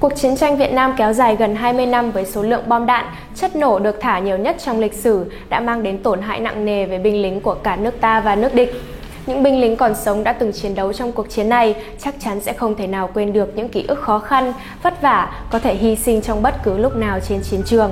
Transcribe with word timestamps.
Cuộc 0.00 0.16
chiến 0.16 0.36
tranh 0.36 0.56
Việt 0.56 0.72
Nam 0.72 0.94
kéo 0.96 1.12
dài 1.12 1.36
gần 1.36 1.54
20 1.54 1.86
năm 1.86 2.10
với 2.10 2.24
số 2.26 2.42
lượng 2.42 2.68
bom 2.68 2.86
đạn, 2.86 3.06
chất 3.34 3.56
nổ 3.56 3.78
được 3.78 4.00
thả 4.00 4.18
nhiều 4.18 4.38
nhất 4.38 4.56
trong 4.64 4.80
lịch 4.80 4.94
sử 4.94 5.24
đã 5.48 5.60
mang 5.60 5.82
đến 5.82 6.02
tổn 6.02 6.22
hại 6.22 6.40
nặng 6.40 6.64
nề 6.64 6.86
về 6.86 6.98
binh 6.98 7.22
lính 7.22 7.40
của 7.40 7.54
cả 7.54 7.76
nước 7.76 8.00
ta 8.00 8.20
và 8.20 8.34
nước 8.34 8.54
địch. 8.54 8.82
Những 9.26 9.42
binh 9.42 9.60
lính 9.60 9.76
còn 9.76 9.94
sống 9.94 10.24
đã 10.24 10.32
từng 10.32 10.52
chiến 10.52 10.74
đấu 10.74 10.92
trong 10.92 11.12
cuộc 11.12 11.30
chiến 11.30 11.48
này 11.48 11.74
chắc 11.98 12.14
chắn 12.20 12.40
sẽ 12.40 12.52
không 12.52 12.74
thể 12.74 12.86
nào 12.86 13.10
quên 13.14 13.32
được 13.32 13.56
những 13.56 13.68
ký 13.68 13.84
ức 13.88 13.98
khó 14.00 14.18
khăn, 14.18 14.52
vất 14.82 15.02
vả, 15.02 15.42
có 15.50 15.58
thể 15.58 15.74
hy 15.74 15.96
sinh 15.96 16.22
trong 16.22 16.42
bất 16.42 16.54
cứ 16.62 16.78
lúc 16.78 16.96
nào 16.96 17.18
trên 17.28 17.42
chiến 17.42 17.62
trường. 17.66 17.90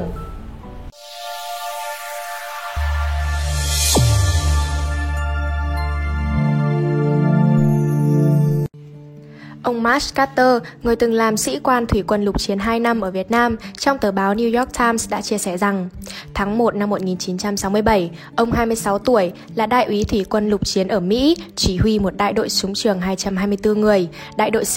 Ông 9.66 9.82
Marsh 9.82 10.14
Carter, 10.14 10.62
người 10.82 10.96
từng 10.96 11.12
làm 11.12 11.36
sĩ 11.36 11.58
quan 11.58 11.86
thủy 11.86 12.04
quân 12.06 12.24
lục 12.24 12.38
chiến 12.38 12.58
2 12.58 12.80
năm 12.80 13.00
ở 13.00 13.10
Việt 13.10 13.30
Nam, 13.30 13.56
trong 13.78 13.98
tờ 13.98 14.12
báo 14.12 14.34
New 14.34 14.58
York 14.58 14.78
Times 14.78 15.10
đã 15.10 15.20
chia 15.20 15.38
sẻ 15.38 15.58
rằng, 15.58 15.88
tháng 16.34 16.58
1 16.58 16.74
năm 16.74 16.90
1967, 16.90 18.10
ông 18.36 18.52
26 18.52 18.98
tuổi 18.98 19.32
là 19.54 19.66
đại 19.66 19.84
úy 19.84 20.04
thủy 20.04 20.24
quân 20.30 20.50
lục 20.50 20.66
chiến 20.66 20.88
ở 20.88 21.00
Mỹ, 21.00 21.36
chỉ 21.56 21.76
huy 21.76 21.98
một 21.98 22.16
đại 22.16 22.32
đội 22.32 22.48
súng 22.48 22.74
trường 22.74 23.00
224 23.00 23.80
người, 23.80 24.08
đại 24.36 24.50
đội 24.50 24.64
C, 24.64 24.76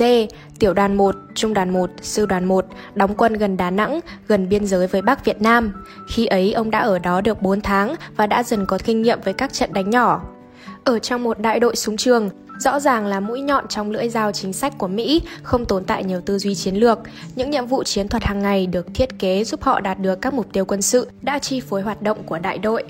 tiểu 0.60 0.74
đoàn 0.74 0.98
1, 0.98 1.16
trung 1.36 1.54
đoàn 1.54 1.74
1, 1.74 1.90
sư 2.02 2.26
đoàn 2.26 2.46
1, 2.46 2.66
đóng 2.96 3.16
quân 3.18 3.34
gần 3.34 3.58
Đà 3.58 3.70
Nẵng, 3.70 4.00
gần 4.28 4.50
biên 4.50 4.66
giới 4.66 4.88
với 4.88 5.02
Bắc 5.02 5.26
Việt 5.26 5.42
Nam. 5.42 5.74
Khi 6.10 6.26
ấy, 6.26 6.54
ông 6.54 6.72
đã 6.72 6.80
ở 6.80 7.00
đó 7.00 7.22
được 7.22 7.42
4 7.42 7.62
tháng 7.62 7.96
và 8.18 8.28
đã 8.28 8.44
dần 8.44 8.66
có 8.66 8.78
kinh 8.84 9.02
nghiệm 9.02 9.20
với 9.24 9.34
các 9.34 9.54
trận 9.54 9.74
đánh 9.74 9.90
nhỏ. 9.90 10.22
Ở 10.84 11.00
trong 11.00 11.24
một 11.24 11.40
đại 11.40 11.60
đội 11.60 11.76
súng 11.76 11.98
trường, 11.98 12.30
Rõ 12.60 12.80
ràng 12.80 13.06
là 13.06 13.20
mũi 13.20 13.42
nhọn 13.42 13.68
trong 13.68 13.92
lưỡi 13.92 14.10
dao 14.10 14.32
chính 14.32 14.54
sách 14.54 14.74
của 14.78 14.88
Mỹ, 14.88 15.22
không 15.44 15.66
tồn 15.66 15.84
tại 15.84 16.04
nhiều 16.04 16.22
tư 16.22 16.40
duy 16.40 16.56
chiến 16.56 16.76
lược. 16.76 17.00
Những 17.36 17.50
nhiệm 17.52 17.66
vụ 17.66 17.84
chiến 17.84 18.08
thuật 18.08 18.24
hàng 18.24 18.40
ngày 18.40 18.68
được 18.68 18.88
thiết 18.94 19.20
kế 19.20 19.44
giúp 19.44 19.64
họ 19.64 19.80
đạt 19.80 20.00
được 20.00 20.22
các 20.22 20.34
mục 20.34 20.46
tiêu 20.54 20.66
quân 20.66 20.82
sự 20.82 21.08
đã 21.22 21.40
chi 21.40 21.60
phối 21.60 21.82
hoạt 21.82 22.02
động 22.02 22.24
của 22.24 22.40
đại 22.40 22.58
đội. 22.58 22.84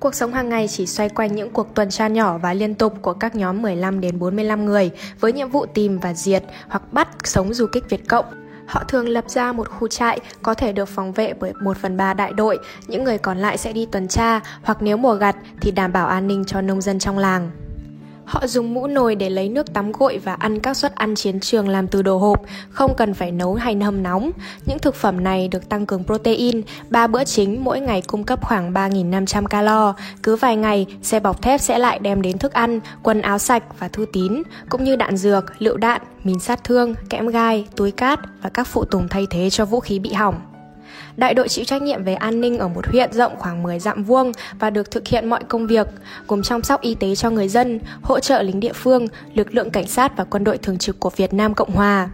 Cuộc 0.00 0.14
sống 0.14 0.32
hàng 0.32 0.48
ngày 0.48 0.68
chỉ 0.68 0.86
xoay 0.86 1.08
quanh 1.08 1.34
những 1.34 1.50
cuộc 1.50 1.74
tuần 1.74 1.90
tra 1.90 2.08
nhỏ 2.08 2.38
và 2.38 2.54
liên 2.54 2.74
tục 2.74 2.94
của 3.02 3.12
các 3.12 3.36
nhóm 3.36 3.62
15 3.62 4.00
đến 4.00 4.18
45 4.18 4.64
người 4.64 4.90
với 5.20 5.32
nhiệm 5.32 5.50
vụ 5.50 5.66
tìm 5.66 5.98
và 5.98 6.14
diệt 6.14 6.44
hoặc 6.68 6.92
bắt 6.92 7.08
sống 7.24 7.54
du 7.54 7.66
kích 7.66 7.90
Việt 7.90 8.08
Cộng. 8.08 8.24
Họ 8.66 8.84
thường 8.88 9.08
lập 9.08 9.24
ra 9.28 9.52
một 9.52 9.68
khu 9.70 9.88
trại 9.88 10.20
có 10.42 10.54
thể 10.54 10.72
được 10.72 10.88
phòng 10.88 11.12
vệ 11.12 11.32
bởi 11.40 11.52
1 11.62 11.76
phần 11.76 11.96
3 11.96 12.14
đại 12.14 12.32
đội, 12.32 12.58
những 12.86 13.04
người 13.04 13.18
còn 13.18 13.38
lại 13.38 13.58
sẽ 13.58 13.72
đi 13.72 13.86
tuần 13.86 14.08
tra 14.08 14.40
hoặc 14.62 14.82
nếu 14.82 14.96
mùa 14.96 15.14
gặt 15.14 15.36
thì 15.60 15.70
đảm 15.70 15.92
bảo 15.92 16.06
an 16.06 16.26
ninh 16.26 16.44
cho 16.44 16.60
nông 16.60 16.80
dân 16.80 16.98
trong 16.98 17.18
làng. 17.18 17.50
Họ 18.24 18.46
dùng 18.46 18.74
mũ 18.74 18.86
nồi 18.86 19.14
để 19.14 19.30
lấy 19.30 19.48
nước 19.48 19.72
tắm 19.72 19.92
gội 19.92 20.18
và 20.18 20.34
ăn 20.34 20.60
các 20.60 20.76
suất 20.76 20.94
ăn 20.94 21.14
chiến 21.14 21.40
trường 21.40 21.68
làm 21.68 21.88
từ 21.88 22.02
đồ 22.02 22.18
hộp, 22.18 22.42
không 22.70 22.94
cần 22.96 23.14
phải 23.14 23.32
nấu 23.32 23.54
hay 23.54 23.74
hâm 23.74 24.02
nóng. 24.02 24.30
Những 24.66 24.78
thực 24.78 24.94
phẩm 24.94 25.24
này 25.24 25.48
được 25.48 25.68
tăng 25.68 25.86
cường 25.86 26.04
protein, 26.04 26.62
ba 26.90 27.06
bữa 27.06 27.24
chính 27.24 27.64
mỗi 27.64 27.80
ngày 27.80 28.02
cung 28.06 28.24
cấp 28.24 28.44
khoảng 28.44 28.72
3.500 28.72 29.46
calo. 29.46 29.94
Cứ 30.22 30.36
vài 30.36 30.56
ngày, 30.56 30.86
xe 31.02 31.20
bọc 31.20 31.42
thép 31.42 31.60
sẽ 31.60 31.78
lại 31.78 31.98
đem 31.98 32.22
đến 32.22 32.38
thức 32.38 32.52
ăn, 32.52 32.80
quần 33.02 33.22
áo 33.22 33.38
sạch 33.38 33.62
và 33.78 33.88
thư 33.88 34.06
tín, 34.12 34.42
cũng 34.68 34.84
như 34.84 34.96
đạn 34.96 35.16
dược, 35.16 35.62
lựu 35.62 35.76
đạn, 35.76 36.02
mìn 36.24 36.38
sát 36.38 36.64
thương, 36.64 36.94
kẽm 37.10 37.26
gai, 37.26 37.66
túi 37.76 37.90
cát 37.90 38.20
và 38.42 38.50
các 38.50 38.66
phụ 38.66 38.84
tùng 38.84 39.08
thay 39.08 39.26
thế 39.30 39.50
cho 39.50 39.64
vũ 39.64 39.80
khí 39.80 39.98
bị 39.98 40.12
hỏng. 40.12 40.53
Đại 41.16 41.34
đội 41.34 41.48
chịu 41.48 41.64
trách 41.64 41.82
nhiệm 41.82 42.04
về 42.04 42.14
an 42.14 42.40
ninh 42.40 42.58
ở 42.58 42.68
một 42.68 42.86
huyện 42.86 43.12
rộng 43.12 43.36
khoảng 43.38 43.62
10 43.62 43.78
dặm 43.78 44.04
vuông 44.04 44.32
và 44.58 44.70
được 44.70 44.90
thực 44.90 45.08
hiện 45.08 45.28
mọi 45.28 45.44
công 45.44 45.66
việc, 45.66 45.86
gồm 46.28 46.42
chăm 46.42 46.62
sóc 46.62 46.80
y 46.80 46.94
tế 46.94 47.14
cho 47.14 47.30
người 47.30 47.48
dân, 47.48 47.80
hỗ 48.02 48.20
trợ 48.20 48.42
lính 48.42 48.60
địa 48.60 48.72
phương, 48.72 49.06
lực 49.34 49.54
lượng 49.54 49.70
cảnh 49.70 49.86
sát 49.86 50.16
và 50.16 50.24
quân 50.24 50.44
đội 50.44 50.58
thường 50.58 50.78
trực 50.78 51.00
của 51.00 51.10
Việt 51.16 51.34
Nam 51.34 51.54
Cộng 51.54 51.70
Hòa. 51.70 52.08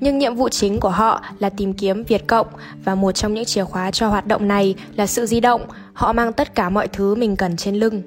Nhưng 0.00 0.18
nhiệm 0.18 0.34
vụ 0.34 0.48
chính 0.48 0.80
của 0.80 0.88
họ 0.88 1.22
là 1.38 1.50
tìm 1.50 1.72
kiếm 1.72 2.04
Việt 2.04 2.26
Cộng 2.26 2.46
và 2.84 2.94
một 2.94 3.12
trong 3.12 3.34
những 3.34 3.44
chìa 3.44 3.64
khóa 3.64 3.90
cho 3.90 4.08
hoạt 4.08 4.26
động 4.26 4.48
này 4.48 4.74
là 4.96 5.06
sự 5.06 5.26
di 5.26 5.40
động. 5.40 5.62
Họ 5.92 6.12
mang 6.12 6.32
tất 6.32 6.54
cả 6.54 6.68
mọi 6.68 6.88
thứ 6.88 7.14
mình 7.14 7.36
cần 7.36 7.56
trên 7.56 7.74
lưng. 7.74 8.02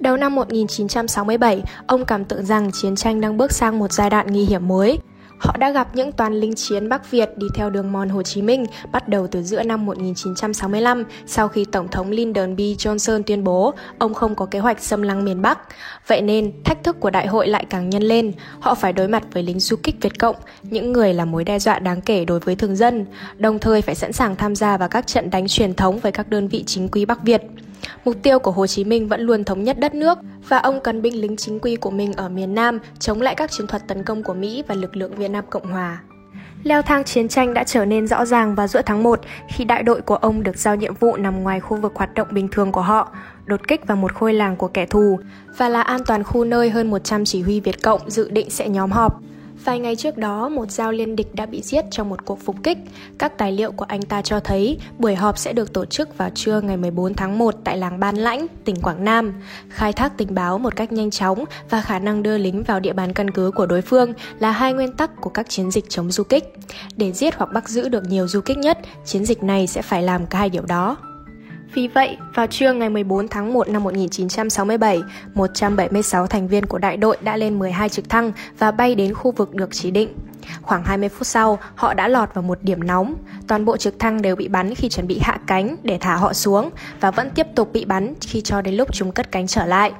Đầu 0.00 0.16
năm 0.16 0.34
1967, 0.34 1.62
ông 1.86 2.04
cảm 2.04 2.24
tưởng 2.24 2.46
rằng 2.46 2.70
chiến 2.72 2.96
tranh 2.96 3.20
đang 3.20 3.36
bước 3.36 3.52
sang 3.52 3.78
một 3.78 3.92
giai 3.92 4.10
đoạn 4.10 4.26
nguy 4.32 4.44
hiểm 4.44 4.68
mới. 4.68 4.98
Họ 5.38 5.56
đã 5.56 5.70
gặp 5.70 5.88
những 5.94 6.12
toàn 6.12 6.34
lính 6.34 6.54
chiến 6.54 6.88
Bắc 6.88 7.10
Việt 7.10 7.28
đi 7.36 7.46
theo 7.54 7.70
đường 7.70 7.92
mòn 7.92 8.08
Hồ 8.08 8.22
Chí 8.22 8.42
Minh 8.42 8.64
bắt 8.92 9.08
đầu 9.08 9.26
từ 9.26 9.42
giữa 9.42 9.62
năm 9.62 9.86
1965 9.86 11.04
sau 11.26 11.48
khi 11.48 11.64
Tổng 11.64 11.88
thống 11.88 12.10
Lyndon 12.10 12.56
B. 12.56 12.60
Johnson 12.60 13.22
tuyên 13.22 13.44
bố 13.44 13.74
ông 13.98 14.14
không 14.14 14.34
có 14.34 14.46
kế 14.46 14.58
hoạch 14.58 14.80
xâm 14.80 15.02
lăng 15.02 15.24
miền 15.24 15.42
Bắc. 15.42 15.58
Vậy 16.06 16.22
nên, 16.22 16.52
thách 16.64 16.84
thức 16.84 17.00
của 17.00 17.10
đại 17.10 17.26
hội 17.26 17.48
lại 17.48 17.66
càng 17.70 17.90
nhân 17.90 18.02
lên. 18.02 18.32
Họ 18.60 18.74
phải 18.74 18.92
đối 18.92 19.08
mặt 19.08 19.24
với 19.32 19.42
lính 19.42 19.60
du 19.60 19.76
kích 19.82 19.96
Việt 20.00 20.18
Cộng, 20.18 20.36
những 20.62 20.92
người 20.92 21.14
là 21.14 21.24
mối 21.24 21.44
đe 21.44 21.58
dọa 21.58 21.78
đáng 21.78 22.00
kể 22.00 22.24
đối 22.24 22.40
với 22.40 22.56
thường 22.56 22.76
dân, 22.76 23.06
đồng 23.36 23.58
thời 23.58 23.82
phải 23.82 23.94
sẵn 23.94 24.12
sàng 24.12 24.36
tham 24.36 24.54
gia 24.56 24.76
vào 24.76 24.88
các 24.88 25.06
trận 25.06 25.30
đánh 25.30 25.48
truyền 25.48 25.74
thống 25.74 25.98
với 25.98 26.12
các 26.12 26.28
đơn 26.28 26.48
vị 26.48 26.64
chính 26.66 26.88
quy 26.88 27.04
Bắc 27.04 27.22
Việt. 27.22 27.42
Mục 28.04 28.16
tiêu 28.22 28.38
của 28.38 28.50
Hồ 28.50 28.66
Chí 28.66 28.84
Minh 28.84 29.08
vẫn 29.08 29.20
luôn 29.20 29.44
thống 29.44 29.64
nhất 29.64 29.78
đất 29.78 29.94
nước 29.94 30.18
và 30.48 30.58
ông 30.58 30.80
cần 30.80 31.02
binh 31.02 31.20
lính 31.20 31.36
chính 31.36 31.60
quy 31.60 31.76
của 31.76 31.90
mình 31.90 32.12
ở 32.12 32.28
miền 32.28 32.54
Nam 32.54 32.78
chống 32.98 33.20
lại 33.20 33.34
các 33.34 33.50
chiến 33.50 33.66
thuật 33.66 33.88
tấn 33.88 34.02
công 34.02 34.22
của 34.22 34.34
Mỹ 34.34 34.62
và 34.68 34.74
lực 34.74 34.96
lượng 34.96 35.16
Việt 35.16 35.28
Nam 35.28 35.44
Cộng 35.50 35.66
Hòa. 35.72 36.00
Leo 36.62 36.82
thang 36.82 37.04
chiến 37.04 37.28
tranh 37.28 37.54
đã 37.54 37.64
trở 37.64 37.84
nên 37.84 38.06
rõ 38.06 38.24
ràng 38.24 38.54
vào 38.54 38.66
giữa 38.66 38.82
tháng 38.86 39.02
1 39.02 39.20
khi 39.48 39.64
đại 39.64 39.82
đội 39.82 40.00
của 40.00 40.16
ông 40.16 40.42
được 40.42 40.56
giao 40.56 40.76
nhiệm 40.76 40.94
vụ 40.94 41.16
nằm 41.16 41.42
ngoài 41.42 41.60
khu 41.60 41.76
vực 41.76 41.92
hoạt 41.94 42.14
động 42.14 42.28
bình 42.30 42.48
thường 42.48 42.72
của 42.72 42.80
họ, 42.80 43.12
đột 43.44 43.68
kích 43.68 43.86
vào 43.86 43.96
một 43.96 44.14
khôi 44.14 44.34
làng 44.34 44.56
của 44.56 44.68
kẻ 44.68 44.86
thù 44.86 45.18
và 45.58 45.68
là 45.68 45.82
an 45.82 46.00
toàn 46.06 46.24
khu 46.24 46.44
nơi 46.44 46.70
hơn 46.70 46.90
100 46.90 47.24
chỉ 47.24 47.42
huy 47.42 47.60
Việt 47.60 47.82
Cộng 47.82 48.10
dự 48.10 48.30
định 48.30 48.50
sẽ 48.50 48.68
nhóm 48.68 48.90
họp. 48.90 49.20
Vài 49.64 49.78
ngày 49.78 49.96
trước 49.96 50.16
đó, 50.16 50.48
một 50.48 50.70
giao 50.70 50.92
liên 50.92 51.16
địch 51.16 51.34
đã 51.34 51.46
bị 51.46 51.62
giết 51.62 51.84
trong 51.90 52.08
một 52.08 52.24
cuộc 52.24 52.40
phục 52.40 52.56
kích. 52.62 52.78
Các 53.18 53.38
tài 53.38 53.52
liệu 53.52 53.72
của 53.72 53.84
anh 53.88 54.02
ta 54.02 54.22
cho 54.22 54.40
thấy 54.40 54.78
buổi 54.98 55.14
họp 55.14 55.38
sẽ 55.38 55.52
được 55.52 55.72
tổ 55.72 55.84
chức 55.84 56.18
vào 56.18 56.30
trưa 56.34 56.60
ngày 56.60 56.76
14 56.76 57.14
tháng 57.14 57.38
1 57.38 57.54
tại 57.64 57.78
làng 57.78 58.00
Ban 58.00 58.16
Lãnh, 58.16 58.46
tỉnh 58.64 58.76
Quảng 58.82 59.04
Nam. 59.04 59.34
Khai 59.68 59.92
thác 59.92 60.18
tình 60.18 60.34
báo 60.34 60.58
một 60.58 60.76
cách 60.76 60.92
nhanh 60.92 61.10
chóng 61.10 61.44
và 61.70 61.80
khả 61.80 61.98
năng 61.98 62.22
đưa 62.22 62.38
lính 62.38 62.62
vào 62.62 62.80
địa 62.80 62.92
bàn 62.92 63.12
căn 63.12 63.30
cứ 63.30 63.50
của 63.54 63.66
đối 63.66 63.82
phương 63.82 64.12
là 64.38 64.50
hai 64.50 64.72
nguyên 64.72 64.92
tắc 64.92 65.20
của 65.20 65.30
các 65.30 65.48
chiến 65.48 65.70
dịch 65.70 65.84
chống 65.88 66.10
du 66.10 66.24
kích. 66.24 66.44
Để 66.96 67.12
giết 67.12 67.34
hoặc 67.34 67.52
bắt 67.52 67.68
giữ 67.68 67.88
được 67.88 68.02
nhiều 68.08 68.28
du 68.28 68.40
kích 68.40 68.58
nhất, 68.58 68.78
chiến 69.04 69.24
dịch 69.24 69.42
này 69.42 69.66
sẽ 69.66 69.82
phải 69.82 70.02
làm 70.02 70.26
cả 70.26 70.38
hai 70.38 70.50
điều 70.50 70.62
đó. 70.62 70.96
Vì 71.74 71.88
vậy, 71.88 72.16
vào 72.34 72.46
trưa 72.46 72.72
ngày 72.72 72.88
14 72.90 73.28
tháng 73.28 73.52
1 73.52 73.68
năm 73.68 73.84
1967, 73.84 75.02
176 75.34 76.26
thành 76.26 76.48
viên 76.48 76.66
của 76.66 76.78
đại 76.78 76.96
đội 76.96 77.16
đã 77.20 77.36
lên 77.36 77.58
12 77.58 77.88
trực 77.88 78.08
thăng 78.08 78.32
và 78.58 78.70
bay 78.70 78.94
đến 78.94 79.14
khu 79.14 79.30
vực 79.30 79.54
được 79.54 79.68
chỉ 79.72 79.90
định. 79.90 80.08
Khoảng 80.62 80.84
20 80.84 81.08
phút 81.08 81.26
sau, 81.26 81.58
họ 81.74 81.94
đã 81.94 82.08
lọt 82.08 82.34
vào 82.34 82.42
một 82.42 82.58
điểm 82.62 82.86
nóng. 82.86 83.14
Toàn 83.48 83.64
bộ 83.64 83.76
trực 83.76 83.98
thăng 83.98 84.22
đều 84.22 84.36
bị 84.36 84.48
bắn 84.48 84.74
khi 84.74 84.88
chuẩn 84.88 85.06
bị 85.06 85.18
hạ 85.22 85.38
cánh 85.46 85.76
để 85.82 85.98
thả 86.00 86.16
họ 86.16 86.32
xuống 86.32 86.70
và 87.00 87.10
vẫn 87.10 87.30
tiếp 87.30 87.46
tục 87.54 87.72
bị 87.72 87.84
bắn 87.84 88.14
khi 88.20 88.40
cho 88.40 88.62
đến 88.62 88.74
lúc 88.74 88.88
chúng 88.92 89.12
cất 89.12 89.32
cánh 89.32 89.46
trở 89.46 89.66
lại. 89.66 89.92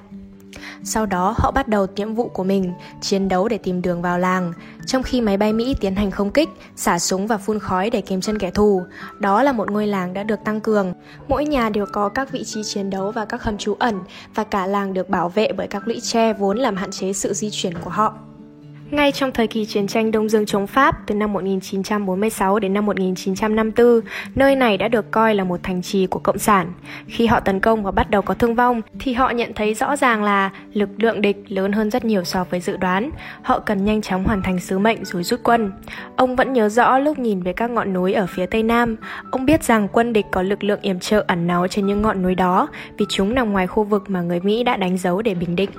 Sau 0.84 1.06
đó 1.06 1.34
họ 1.38 1.50
bắt 1.50 1.68
đầu 1.68 1.86
nhiệm 1.96 2.14
vụ 2.14 2.28
của 2.28 2.44
mình, 2.44 2.72
chiến 3.00 3.28
đấu 3.28 3.48
để 3.48 3.58
tìm 3.58 3.82
đường 3.82 4.02
vào 4.02 4.18
làng, 4.18 4.52
trong 4.86 5.02
khi 5.02 5.20
máy 5.20 5.36
bay 5.36 5.52
Mỹ 5.52 5.76
tiến 5.80 5.94
hành 5.94 6.10
không 6.10 6.30
kích, 6.30 6.48
xả 6.76 6.98
súng 6.98 7.26
và 7.26 7.38
phun 7.38 7.58
khói 7.58 7.90
để 7.90 8.00
kiềm 8.00 8.20
chân 8.20 8.38
kẻ 8.38 8.50
thù. 8.50 8.82
Đó 9.18 9.42
là 9.42 9.52
một 9.52 9.70
ngôi 9.70 9.86
làng 9.86 10.14
đã 10.14 10.22
được 10.22 10.44
tăng 10.44 10.60
cường. 10.60 10.92
Mỗi 11.28 11.44
nhà 11.44 11.68
đều 11.68 11.86
có 11.92 12.08
các 12.08 12.32
vị 12.32 12.44
trí 12.44 12.62
chiến 12.64 12.90
đấu 12.90 13.12
và 13.12 13.24
các 13.24 13.42
hầm 13.42 13.58
trú 13.58 13.74
ẩn, 13.78 14.00
và 14.34 14.44
cả 14.44 14.66
làng 14.66 14.94
được 14.94 15.08
bảo 15.08 15.28
vệ 15.28 15.52
bởi 15.52 15.66
các 15.66 15.88
lũy 15.88 16.00
tre 16.00 16.32
vốn 16.32 16.58
làm 16.58 16.76
hạn 16.76 16.90
chế 16.90 17.12
sự 17.12 17.32
di 17.32 17.48
chuyển 17.52 17.74
của 17.78 17.90
họ. 17.90 18.14
Ngay 18.90 19.12
trong 19.12 19.32
thời 19.32 19.46
kỳ 19.46 19.64
chiến 19.64 19.86
tranh 19.86 20.10
Đông 20.10 20.28
Dương 20.28 20.46
chống 20.46 20.66
Pháp 20.66 21.06
từ 21.06 21.14
năm 21.14 21.32
1946 21.32 22.58
đến 22.58 22.74
năm 22.74 22.86
1954, 22.86 24.00
nơi 24.34 24.56
này 24.56 24.76
đã 24.76 24.88
được 24.88 25.10
coi 25.10 25.34
là 25.34 25.44
một 25.44 25.60
thành 25.62 25.82
trì 25.82 26.06
của 26.06 26.18
Cộng 26.18 26.38
sản. 26.38 26.72
Khi 27.06 27.26
họ 27.26 27.40
tấn 27.40 27.60
công 27.60 27.82
và 27.82 27.90
bắt 27.90 28.10
đầu 28.10 28.22
có 28.22 28.34
thương 28.34 28.54
vong, 28.54 28.82
thì 29.00 29.12
họ 29.12 29.30
nhận 29.30 29.52
thấy 29.54 29.74
rõ 29.74 29.96
ràng 29.96 30.24
là 30.24 30.50
lực 30.72 30.88
lượng 30.96 31.20
địch 31.20 31.36
lớn 31.48 31.72
hơn 31.72 31.90
rất 31.90 32.04
nhiều 32.04 32.24
so 32.24 32.44
với 32.44 32.60
dự 32.60 32.76
đoán. 32.76 33.10
Họ 33.42 33.58
cần 33.58 33.84
nhanh 33.84 34.02
chóng 34.02 34.24
hoàn 34.24 34.42
thành 34.42 34.60
sứ 34.60 34.78
mệnh 34.78 35.04
rồi 35.04 35.22
rút 35.22 35.40
quân. 35.42 35.72
Ông 36.16 36.36
vẫn 36.36 36.52
nhớ 36.52 36.68
rõ 36.68 36.98
lúc 36.98 37.18
nhìn 37.18 37.42
về 37.42 37.52
các 37.52 37.70
ngọn 37.70 37.92
núi 37.92 38.12
ở 38.12 38.26
phía 38.26 38.46
tây 38.46 38.62
nam. 38.62 38.96
Ông 39.30 39.46
biết 39.46 39.64
rằng 39.64 39.88
quân 39.92 40.12
địch 40.12 40.26
có 40.32 40.42
lực 40.42 40.64
lượng 40.64 40.80
yểm 40.82 41.00
trợ 41.00 41.24
ẩn 41.26 41.46
náu 41.46 41.68
trên 41.68 41.86
những 41.86 42.02
ngọn 42.02 42.22
núi 42.22 42.34
đó 42.34 42.68
vì 42.98 43.06
chúng 43.08 43.34
nằm 43.34 43.52
ngoài 43.52 43.66
khu 43.66 43.84
vực 43.84 44.10
mà 44.10 44.20
người 44.20 44.40
Mỹ 44.40 44.62
đã 44.62 44.76
đánh 44.76 44.98
dấu 44.98 45.22
để 45.22 45.34
bình 45.34 45.56
định. 45.56 45.70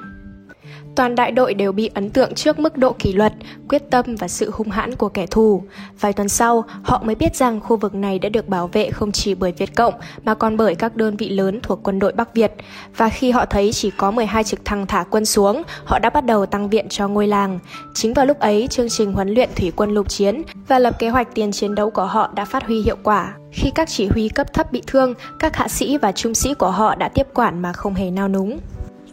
Toàn 0.95 1.15
đại 1.15 1.31
đội 1.31 1.53
đều 1.53 1.71
bị 1.71 1.89
ấn 1.93 2.09
tượng 2.09 2.33
trước 2.33 2.59
mức 2.59 2.77
độ 2.77 2.95
kỷ 2.99 3.13
luật, 3.13 3.33
quyết 3.69 3.83
tâm 3.89 4.15
và 4.15 4.27
sự 4.27 4.51
hung 4.53 4.69
hãn 4.69 4.95
của 4.95 5.09
kẻ 5.09 5.25
thù. 5.25 5.63
Vài 5.99 6.13
tuần 6.13 6.29
sau, 6.29 6.63
họ 6.83 7.01
mới 7.03 7.15
biết 7.15 7.35
rằng 7.35 7.59
khu 7.59 7.77
vực 7.77 7.95
này 7.95 8.19
đã 8.19 8.29
được 8.29 8.49
bảo 8.49 8.67
vệ 8.67 8.89
không 8.89 9.11
chỉ 9.11 9.35
bởi 9.35 9.51
Việt 9.51 9.75
Cộng 9.75 9.93
mà 10.23 10.35
còn 10.35 10.57
bởi 10.57 10.75
các 10.75 10.95
đơn 10.95 11.17
vị 11.17 11.29
lớn 11.29 11.59
thuộc 11.63 11.79
quân 11.83 11.99
đội 11.99 12.11
Bắc 12.11 12.33
Việt. 12.33 12.53
Và 12.97 13.09
khi 13.09 13.31
họ 13.31 13.45
thấy 13.45 13.71
chỉ 13.73 13.91
có 13.97 14.11
12 14.11 14.43
trực 14.43 14.65
thăng 14.65 14.87
thả 14.87 15.03
quân 15.09 15.25
xuống, 15.25 15.63
họ 15.85 15.99
đã 15.99 16.09
bắt 16.09 16.25
đầu 16.25 16.45
tăng 16.45 16.69
viện 16.69 16.85
cho 16.89 17.07
ngôi 17.07 17.27
làng. 17.27 17.59
Chính 17.93 18.13
vào 18.13 18.25
lúc 18.25 18.39
ấy, 18.39 18.67
chương 18.67 18.89
trình 18.89 19.13
huấn 19.13 19.29
luyện 19.29 19.49
thủy 19.55 19.71
quân 19.75 19.93
lục 19.93 20.09
chiến 20.09 20.41
và 20.67 20.79
lập 20.79 20.99
kế 20.99 21.09
hoạch 21.09 21.35
tiền 21.35 21.51
chiến 21.51 21.75
đấu 21.75 21.89
của 21.89 22.05
họ 22.05 22.31
đã 22.35 22.45
phát 22.45 22.65
huy 22.65 22.81
hiệu 22.81 22.97
quả. 23.03 23.33
Khi 23.51 23.71
các 23.71 23.89
chỉ 23.89 24.07
huy 24.07 24.29
cấp 24.29 24.53
thấp 24.53 24.71
bị 24.71 24.81
thương, 24.87 25.13
các 25.39 25.55
hạ 25.55 25.67
sĩ 25.67 25.97
và 25.97 26.11
trung 26.11 26.33
sĩ 26.33 26.53
của 26.53 26.71
họ 26.71 26.95
đã 26.95 27.09
tiếp 27.09 27.27
quản 27.33 27.61
mà 27.61 27.73
không 27.73 27.93
hề 27.93 28.11
nao 28.11 28.27
núng. 28.27 28.59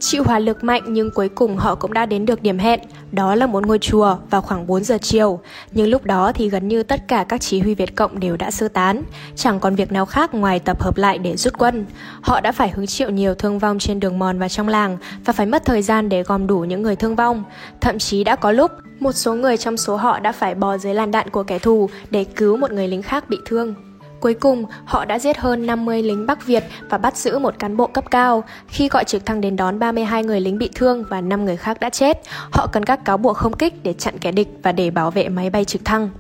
Chịu 0.07 0.25
hỏa 0.25 0.39
lực 0.39 0.65
mạnh 0.65 0.83
nhưng 0.87 1.11
cuối 1.11 1.29
cùng 1.29 1.57
họ 1.57 1.75
cũng 1.75 1.93
đã 1.93 2.07
đến 2.07 2.27
được 2.27 2.43
điểm 2.43 2.59
hẹn, 2.59 2.81
đó 3.13 3.35
là 3.35 3.47
một 3.47 3.67
ngôi 3.67 3.79
chùa 3.79 4.17
vào 4.31 4.43
khoảng 4.43 4.67
4 4.67 4.85
giờ 4.85 4.99
chiều. 5.03 5.41
Nhưng 5.73 5.89
lúc 5.89 6.05
đó 6.05 6.33
thì 6.35 6.49
gần 6.49 6.69
như 6.69 6.83
tất 6.83 7.09
cả 7.09 7.25
các 7.29 7.41
chỉ 7.41 7.61
huy 7.61 7.75
Việt 7.75 7.97
Cộng 7.97 8.21
đều 8.21 8.37
đã 8.37 8.51
sơ 8.51 8.69
tán, 8.69 9.03
chẳng 9.37 9.61
còn 9.61 9.75
việc 9.75 9.93
nào 9.93 10.07
khác 10.07 10.35
ngoài 10.35 10.59
tập 10.59 10.83
hợp 10.83 10.97
lại 10.97 11.19
để 11.19 11.37
rút 11.37 11.59
quân. 11.59 11.87
Họ 12.23 12.41
đã 12.41 12.53
phải 12.53 12.71
hứng 12.71 12.87
chịu 12.87 13.11
nhiều 13.11 13.35
thương 13.35 13.59
vong 13.59 13.79
trên 13.79 14.01
đường 14.01 14.19
mòn 14.19 14.39
và 14.39 14.49
trong 14.49 14.69
làng 14.69 14.99
và 15.25 15.33
phải 15.33 15.47
mất 15.47 15.65
thời 15.65 15.83
gian 15.83 16.09
để 16.09 16.23
gom 16.23 16.47
đủ 16.47 16.59
những 16.59 16.83
người 16.83 16.97
thương 16.97 17.17
vong. 17.17 17.45
Thậm 17.81 17.99
chí 17.99 18.25
đã 18.25 18.37
có 18.37 18.53
lúc 18.53 18.71
một 19.01 19.13
số 19.13 19.35
người 19.35 19.57
trong 19.57 19.77
số 19.77 19.97
họ 19.97 20.21
đã 20.21 20.33
phải 20.33 20.55
bò 20.55 20.79
dưới 20.79 20.95
làn 20.95 21.11
đạn 21.11 21.31
của 21.31 21.43
kẻ 21.43 21.59
thù 21.59 21.89
để 22.11 22.25
cứu 22.25 22.57
một 22.57 22.73
người 22.73 22.89
lính 22.89 23.03
khác 23.03 23.29
bị 23.29 23.39
thương. 23.45 23.75
Cuối 24.25 24.35
cùng, 24.35 24.65
họ 24.85 25.05
đã 25.05 25.19
giết 25.19 25.39
hơn 25.39 25.67
50 25.67 26.03
lính 26.03 26.27
Bắc 26.27 26.47
Việt 26.47 26.65
và 26.91 26.99
bắt 26.99 27.17
giữ 27.17 27.39
một 27.39 27.59
cán 27.59 27.77
bộ 27.77 27.87
cấp 27.87 28.11
cao. 28.11 28.45
Khi 28.69 28.89
gọi 28.89 29.05
trực 29.05 29.27
thăng 29.27 29.41
đến 29.41 29.57
đón 29.57 29.79
32 29.79 30.25
người 30.25 30.41
lính 30.41 30.59
bị 30.59 30.71
thương 30.75 31.05
và 31.09 31.21
5 31.21 31.45
người 31.45 31.57
khác 31.57 31.81
đã 31.81 31.91
chết, 31.91 32.19
họ 32.51 32.67
cần 32.67 32.85
các 32.85 33.05
cáo 33.05 33.17
buộc 33.17 33.37
không 33.37 33.57
kích 33.57 33.75
để 33.83 33.93
chặn 33.93 34.19
kẻ 34.19 34.33
địch 34.33 34.49
và 34.63 34.73
để 34.73 34.91
bảo 34.91 35.11
vệ 35.11 35.29
máy 35.29 35.51
bay 35.51 35.65
trực 35.65 35.85
thăng. 35.85 36.11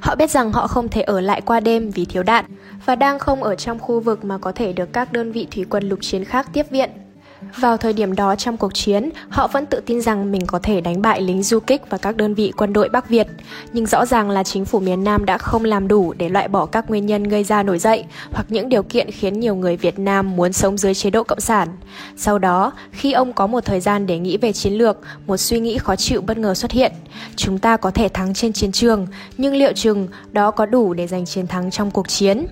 Họ 0.00 0.14
biết 0.14 0.30
rằng 0.30 0.52
họ 0.52 0.66
không 0.66 0.88
thể 0.88 1.02
ở 1.02 1.20
lại 1.20 1.40
qua 1.40 1.60
đêm 1.60 1.90
vì 1.90 2.04
thiếu 2.04 2.22
đạn 2.22 2.44
và 2.84 2.94
đang 2.94 3.18
không 3.18 3.42
ở 3.42 3.54
trong 3.54 3.78
khu 3.78 4.00
vực 4.00 4.24
mà 4.24 4.38
có 4.38 4.52
thể 4.52 4.72
được 4.72 4.92
các 4.92 5.12
đơn 5.12 5.32
vị 5.32 5.46
thủy 5.50 5.64
quân 5.70 5.88
lục 5.88 5.98
chiến 6.02 6.24
khác 6.24 6.48
tiếp 6.52 6.70
viện. 6.70 6.90
Vào 7.60 7.76
thời 7.76 7.92
điểm 7.92 8.14
đó 8.14 8.36
trong 8.36 8.56
cuộc 8.56 8.74
chiến, 8.74 9.10
họ 9.28 9.46
vẫn 9.46 9.66
tự 9.66 9.80
tin 9.86 10.00
rằng 10.00 10.32
mình 10.32 10.46
có 10.46 10.58
thể 10.58 10.80
đánh 10.80 11.02
bại 11.02 11.20
lính 11.20 11.42
du 11.42 11.60
kích 11.60 11.82
và 11.90 11.98
các 11.98 12.16
đơn 12.16 12.34
vị 12.34 12.52
quân 12.56 12.72
đội 12.72 12.88
Bắc 12.88 13.08
Việt. 13.08 13.26
Nhưng 13.72 13.86
rõ 13.86 14.06
ràng 14.06 14.30
là 14.30 14.42
chính 14.42 14.64
phủ 14.64 14.80
miền 14.80 15.04
Nam 15.04 15.24
đã 15.24 15.38
không 15.38 15.64
làm 15.64 15.88
đủ 15.88 16.12
để 16.12 16.28
loại 16.28 16.48
bỏ 16.48 16.66
các 16.66 16.90
nguyên 16.90 17.06
nhân 17.06 17.24
gây 17.24 17.44
ra 17.44 17.62
nổi 17.62 17.78
dậy 17.78 18.04
hoặc 18.32 18.46
những 18.48 18.68
điều 18.68 18.82
kiện 18.82 19.10
khiến 19.10 19.40
nhiều 19.40 19.54
người 19.54 19.76
Việt 19.76 19.98
Nam 19.98 20.36
muốn 20.36 20.52
sống 20.52 20.78
dưới 20.78 20.94
chế 20.94 21.10
độ 21.10 21.24
cộng 21.24 21.40
sản. 21.40 21.68
Sau 22.16 22.38
đó, 22.38 22.72
khi 22.92 23.12
ông 23.12 23.32
có 23.32 23.46
một 23.46 23.64
thời 23.64 23.80
gian 23.80 24.06
để 24.06 24.18
nghĩ 24.18 24.36
về 24.36 24.52
chiến 24.52 24.72
lược, 24.72 24.98
một 25.26 25.36
suy 25.36 25.60
nghĩ 25.60 25.78
khó 25.78 25.96
chịu 25.96 26.20
bất 26.20 26.38
ngờ 26.38 26.54
xuất 26.54 26.70
hiện. 26.70 26.92
Chúng 27.36 27.58
ta 27.58 27.76
có 27.76 27.90
thể 27.90 28.08
thắng 28.08 28.34
trên 28.34 28.52
chiến 28.52 28.72
trường, 28.72 29.06
nhưng 29.38 29.54
liệu 29.54 29.72
chừng 29.72 30.08
đó 30.32 30.50
có 30.50 30.66
đủ 30.66 30.94
để 30.94 31.06
giành 31.06 31.26
chiến 31.26 31.46
thắng 31.46 31.70
trong 31.70 31.90
cuộc 31.90 32.08
chiến? 32.08 32.46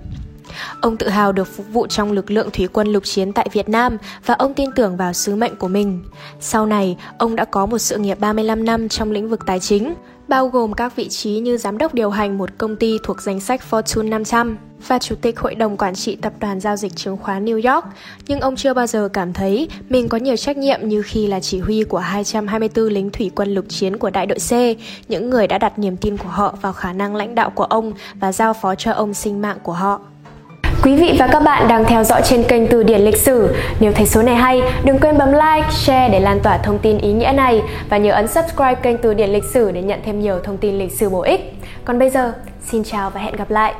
Ông 0.80 0.96
tự 0.96 1.08
hào 1.08 1.32
được 1.32 1.48
phục 1.56 1.66
vụ 1.72 1.86
trong 1.86 2.12
lực 2.12 2.30
lượng 2.30 2.50
thủy 2.52 2.68
quân 2.72 2.88
lục 2.88 3.04
chiến 3.04 3.32
tại 3.32 3.48
Việt 3.52 3.68
Nam 3.68 3.96
và 4.26 4.34
ông 4.34 4.54
tin 4.54 4.70
tưởng 4.76 4.96
vào 4.96 5.12
sứ 5.12 5.36
mệnh 5.36 5.56
của 5.56 5.68
mình. 5.68 6.04
Sau 6.40 6.66
này, 6.66 6.96
ông 7.18 7.36
đã 7.36 7.44
có 7.44 7.66
một 7.66 7.78
sự 7.78 7.98
nghiệp 7.98 8.20
35 8.20 8.64
năm 8.64 8.88
trong 8.88 9.10
lĩnh 9.10 9.28
vực 9.28 9.40
tài 9.46 9.60
chính, 9.60 9.94
bao 10.28 10.48
gồm 10.48 10.72
các 10.72 10.96
vị 10.96 11.08
trí 11.08 11.30
như 11.30 11.56
giám 11.56 11.78
đốc 11.78 11.94
điều 11.94 12.10
hành 12.10 12.38
một 12.38 12.50
công 12.58 12.76
ty 12.76 12.98
thuộc 13.02 13.22
danh 13.22 13.40
sách 13.40 13.60
Fortune 13.70 14.08
500 14.08 14.56
và 14.86 14.98
chủ 14.98 15.14
tịch 15.14 15.40
hội 15.40 15.54
đồng 15.54 15.76
quản 15.76 15.94
trị 15.94 16.16
tập 16.16 16.32
đoàn 16.40 16.60
giao 16.60 16.76
dịch 16.76 16.96
chứng 16.96 17.16
khoán 17.16 17.44
New 17.44 17.74
York, 17.74 17.84
nhưng 18.28 18.40
ông 18.40 18.56
chưa 18.56 18.74
bao 18.74 18.86
giờ 18.86 19.08
cảm 19.12 19.32
thấy 19.32 19.68
mình 19.88 20.08
có 20.08 20.18
nhiều 20.18 20.36
trách 20.36 20.56
nhiệm 20.56 20.88
như 20.88 21.02
khi 21.02 21.26
là 21.26 21.40
chỉ 21.40 21.60
huy 21.60 21.84
của 21.84 21.98
224 21.98 22.84
lính 22.84 23.10
thủy 23.10 23.30
quân 23.34 23.54
lục 23.54 23.64
chiến 23.68 23.96
của 23.96 24.10
đại 24.10 24.26
đội 24.26 24.38
C, 24.38 24.52
những 25.08 25.30
người 25.30 25.46
đã 25.46 25.58
đặt 25.58 25.78
niềm 25.78 25.96
tin 25.96 26.16
của 26.16 26.28
họ 26.28 26.54
vào 26.60 26.72
khả 26.72 26.92
năng 26.92 27.16
lãnh 27.16 27.34
đạo 27.34 27.50
của 27.50 27.64
ông 27.64 27.92
và 28.14 28.32
giao 28.32 28.54
phó 28.54 28.74
cho 28.74 28.92
ông 28.92 29.14
sinh 29.14 29.42
mạng 29.42 29.58
của 29.62 29.72
họ. 29.72 30.00
Quý 30.82 30.96
vị 30.96 31.16
và 31.18 31.26
các 31.26 31.40
bạn 31.40 31.68
đang 31.68 31.84
theo 31.84 32.04
dõi 32.04 32.22
trên 32.24 32.44
kênh 32.44 32.66
Từ 32.66 32.82
điển 32.82 33.00
lịch 33.00 33.16
sử. 33.16 33.56
Nếu 33.80 33.92
thấy 33.92 34.06
số 34.06 34.22
này 34.22 34.34
hay, 34.34 34.62
đừng 34.84 34.98
quên 34.98 35.18
bấm 35.18 35.32
like, 35.32 35.68
share 35.70 36.08
để 36.08 36.20
lan 36.20 36.40
tỏa 36.40 36.58
thông 36.58 36.78
tin 36.78 36.98
ý 36.98 37.12
nghĩa 37.12 37.32
này 37.34 37.62
và 37.88 37.96
nhớ 37.98 38.12
ấn 38.12 38.28
subscribe 38.28 38.74
kênh 38.74 38.98
Từ 38.98 39.14
điển 39.14 39.30
lịch 39.30 39.44
sử 39.44 39.70
để 39.70 39.82
nhận 39.82 40.00
thêm 40.04 40.20
nhiều 40.20 40.38
thông 40.44 40.56
tin 40.56 40.78
lịch 40.78 40.92
sử 40.92 41.08
bổ 41.08 41.20
ích. 41.20 41.54
Còn 41.84 41.98
bây 41.98 42.10
giờ, 42.10 42.32
xin 42.66 42.84
chào 42.84 43.10
và 43.10 43.20
hẹn 43.20 43.36
gặp 43.36 43.50
lại. 43.50 43.74